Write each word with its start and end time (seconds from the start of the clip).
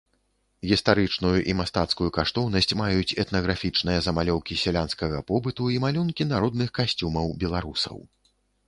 Гістарычную 0.69 1.33
і 1.51 1.53
мастацкую 1.59 2.07
каштоўнасць 2.17 2.77
маюць 2.81 3.15
этнаграфічныя 3.25 3.99
замалёўкі 4.07 4.61
сялянскага 4.63 5.23
побыту 5.29 5.63
і 5.77 5.83
малюнкі 5.87 6.23
народных 6.35 6.69
касцюмаў 6.81 7.35
беларусаў. 7.47 7.97